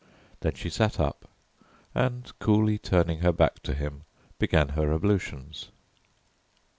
Then 0.39 0.55
she 0.55 0.71
sat 0.71 0.99
up, 0.99 1.29
and 1.93 2.31
coolly 2.39 2.79
turning 2.79 3.19
her 3.19 3.31
back 3.31 3.61
to 3.61 3.75
him, 3.75 4.01
began 4.39 4.69
her 4.69 4.91
ablutions. 4.91 5.69